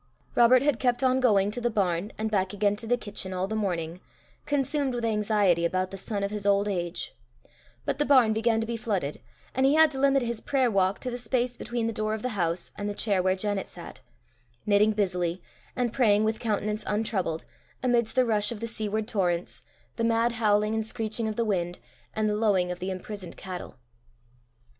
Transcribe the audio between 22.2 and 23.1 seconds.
the lowing of the